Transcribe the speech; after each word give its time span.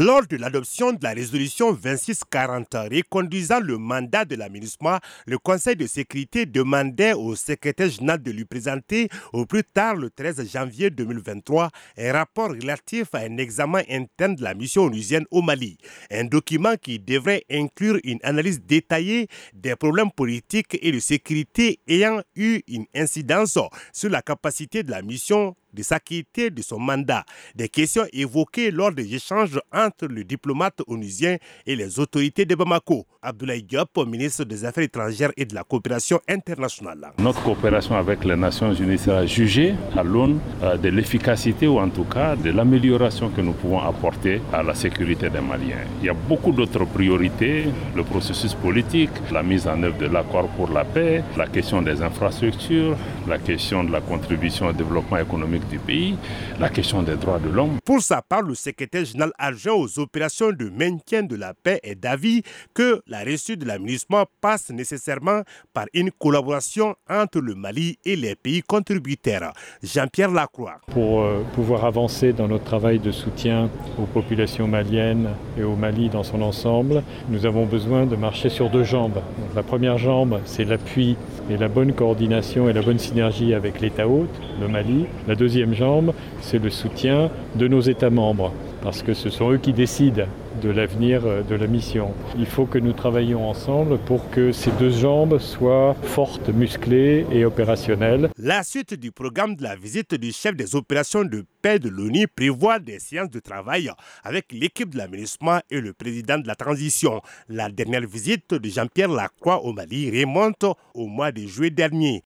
Lors 0.00 0.26
de 0.26 0.38
l'adoption 0.38 0.94
de 0.94 1.02
la 1.02 1.10
résolution 1.10 1.74
2640 1.74 2.74
reconduisant 2.90 3.60
le 3.60 3.76
mandat 3.76 4.24
de 4.24 4.34
la 4.34 4.48
MINUSMA, 4.48 4.98
le 5.26 5.36
Conseil 5.36 5.76
de 5.76 5.86
sécurité 5.86 6.46
demandait 6.46 7.12
au 7.12 7.36
secrétaire 7.36 7.90
général 7.90 8.22
de 8.22 8.30
lui 8.30 8.46
présenter 8.46 9.10
au 9.34 9.44
plus 9.44 9.62
tard 9.62 9.96
le 9.96 10.08
13 10.08 10.50
janvier 10.50 10.88
2023 10.88 11.68
un 11.98 12.12
rapport 12.14 12.48
relatif 12.48 13.08
à 13.14 13.18
un 13.18 13.36
examen 13.36 13.82
interne 13.90 14.36
de 14.36 14.42
la 14.42 14.54
mission 14.54 14.84
onusienne 14.84 15.26
au 15.30 15.42
Mali. 15.42 15.76
Un 16.10 16.24
document 16.24 16.76
qui 16.80 16.98
devrait 16.98 17.44
inclure 17.50 17.98
une 18.02 18.20
analyse 18.22 18.62
détaillée 18.62 19.28
des 19.52 19.76
problèmes 19.76 20.12
politiques 20.12 20.78
et 20.80 20.92
de 20.92 20.98
sécurité 20.98 21.78
ayant 21.86 22.22
eu 22.36 22.62
une 22.68 22.86
incidence 22.94 23.58
sur 23.92 24.08
la 24.08 24.22
capacité 24.22 24.82
de 24.82 24.90
la 24.90 25.02
mission 25.02 25.56
de 25.72 25.82
s'acquitter 25.82 26.50
de 26.50 26.62
son 26.62 26.78
mandat. 26.78 27.24
Des 27.54 27.68
questions 27.68 28.04
évoquées 28.12 28.70
lors 28.70 28.92
des 28.92 29.14
échanges 29.14 29.60
entre 29.72 30.06
le 30.06 30.24
diplomate 30.24 30.80
onusien 30.86 31.36
et 31.66 31.76
les 31.76 31.98
autorités 31.98 32.44
de 32.44 32.54
Bamako. 32.54 33.06
Abdoulaye 33.22 33.62
Diop, 33.62 33.98
ministre 34.06 34.44
des 34.44 34.64
Affaires 34.64 34.84
étrangères 34.84 35.30
et 35.36 35.44
de 35.44 35.54
la 35.54 35.62
coopération 35.62 36.20
internationale. 36.28 37.12
Notre 37.18 37.42
coopération 37.42 37.94
avec 37.96 38.24
les 38.24 38.36
Nations 38.36 38.72
Unies 38.72 38.98
sera 38.98 39.26
jugée 39.26 39.74
à 39.96 40.02
l'aune 40.02 40.40
euh, 40.62 40.76
de 40.76 40.88
l'efficacité 40.88 41.66
ou 41.66 41.78
en 41.78 41.90
tout 41.90 42.04
cas 42.04 42.34
de 42.36 42.50
l'amélioration 42.50 43.28
que 43.28 43.40
nous 43.42 43.52
pouvons 43.52 43.80
apporter 43.80 44.40
à 44.52 44.62
la 44.62 44.74
sécurité 44.74 45.28
des 45.28 45.40
Maliens. 45.40 45.84
Il 46.00 46.06
y 46.06 46.08
a 46.08 46.14
beaucoup 46.14 46.52
d'autres 46.52 46.84
priorités, 46.86 47.64
le 47.94 48.02
processus 48.04 48.54
politique, 48.54 49.10
la 49.32 49.42
mise 49.42 49.66
en 49.68 49.82
œuvre 49.82 49.98
de 49.98 50.06
l'accord 50.06 50.48
pour 50.56 50.70
la 50.70 50.84
paix, 50.84 51.22
la 51.36 51.46
question 51.46 51.82
des 51.82 52.00
infrastructures, 52.02 52.96
la 53.28 53.38
question 53.38 53.84
de 53.84 53.92
la 53.92 54.00
contribution 54.00 54.68
au 54.68 54.72
développement 54.72 55.18
économique 55.18 55.59
du 55.68 55.78
pays, 55.78 56.16
la 56.58 56.68
question 56.68 57.02
des 57.02 57.16
droits 57.16 57.38
de 57.38 57.48
l'homme. 57.48 57.78
Pour 57.84 58.00
sa 58.00 58.22
part, 58.22 58.42
le 58.42 58.54
secrétaire 58.54 59.04
général 59.04 59.32
adjoint 59.38 59.74
aux 59.74 59.98
opérations 59.98 60.52
de 60.52 60.68
maintien 60.70 61.22
de 61.22 61.36
la 61.36 61.54
paix 61.54 61.80
est 61.82 61.94
d'avis 61.94 62.42
que 62.74 63.02
la 63.06 63.18
réussite 63.18 63.60
de 63.60 63.66
l'aménagement 63.66 64.24
passe 64.40 64.70
nécessairement 64.70 65.42
par 65.72 65.86
une 65.94 66.10
collaboration 66.10 66.94
entre 67.08 67.40
le 67.40 67.54
Mali 67.54 67.98
et 68.04 68.16
les 68.16 68.34
pays 68.36 68.62
contributeurs. 68.62 69.52
Jean-Pierre 69.82 70.30
Lacroix. 70.30 70.80
Pour 70.88 71.22
euh, 71.22 71.42
pouvoir 71.54 71.84
avancer 71.84 72.32
dans 72.32 72.48
notre 72.48 72.64
travail 72.64 72.98
de 72.98 73.10
soutien 73.10 73.68
aux 73.98 74.06
populations 74.06 74.68
maliennes 74.68 75.30
et 75.58 75.62
au 75.62 75.76
Mali 75.76 76.08
dans 76.08 76.22
son 76.22 76.42
ensemble, 76.42 77.02
nous 77.28 77.46
avons 77.46 77.66
besoin 77.66 78.06
de 78.06 78.16
marcher 78.16 78.48
sur 78.48 78.70
deux 78.70 78.84
jambes. 78.84 79.20
la 79.54 79.62
première 79.62 79.98
jambe, 79.98 80.40
c'est 80.44 80.64
l'appui 80.64 81.16
et 81.50 81.56
la 81.56 81.68
bonne 81.68 81.92
coordination 81.92 82.68
et 82.68 82.72
la 82.72 82.82
bonne 82.82 82.98
synergie 82.98 83.54
avec 83.54 83.80
l'État 83.80 84.08
hôte, 84.08 84.28
le 84.60 84.68
Mali. 84.68 85.06
La 85.26 85.34
deuxième 85.34 85.49
jambe, 85.50 86.12
c'est 86.40 86.58
le 86.62 86.70
soutien 86.70 87.30
de 87.56 87.68
nos 87.68 87.80
États 87.80 88.10
membres, 88.10 88.52
parce 88.82 89.02
que 89.02 89.14
ce 89.14 89.30
sont 89.30 89.52
eux 89.52 89.58
qui 89.58 89.72
décident 89.72 90.24
de 90.60 90.70
l'avenir 90.70 91.22
euh, 91.24 91.42
de 91.42 91.54
la 91.54 91.66
mission. 91.66 92.12
Il 92.38 92.46
faut 92.46 92.66
que 92.66 92.78
nous 92.78 92.92
travaillions 92.92 93.48
ensemble 93.48 93.98
pour 93.98 94.30
que 94.30 94.52
ces 94.52 94.70
deux 94.72 94.90
jambes 94.90 95.38
soient 95.38 95.94
fortes, 96.02 96.48
musclées 96.50 97.26
et 97.32 97.44
opérationnelles. 97.44 98.30
La 98.36 98.62
suite 98.62 98.94
du 98.94 99.12
programme 99.12 99.56
de 99.56 99.62
la 99.62 99.76
visite 99.76 100.14
du 100.14 100.32
chef 100.32 100.54
des 100.54 100.74
opérations 100.76 101.24
de 101.24 101.44
paix 101.62 101.78
de 101.78 101.88
l'ONU 101.88 102.26
prévoit 102.28 102.78
des 102.78 102.98
séances 102.98 103.30
de 103.30 103.40
travail 103.40 103.90
avec 104.24 104.52
l'équipe 104.52 104.90
de 104.90 104.98
l'aménagement 104.98 105.60
et 105.70 105.80
le 105.80 105.92
président 105.92 106.38
de 106.38 106.46
la 106.46 106.54
transition. 106.54 107.20
La 107.48 107.70
dernière 107.70 108.06
visite 108.06 108.54
de 108.54 108.68
Jean-Pierre 108.68 109.08
Lacroix 109.10 109.64
au 109.64 109.72
Mali 109.72 110.10
remonte 110.20 110.64
au 110.94 111.06
mois 111.06 111.32
de 111.32 111.42
juillet 111.46 111.70
dernier. 111.70 112.18